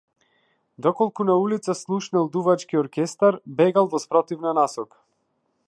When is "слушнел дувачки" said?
1.75-2.75